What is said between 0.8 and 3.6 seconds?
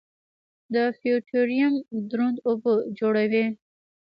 فیوټیریم دروند اوبه جوړوي.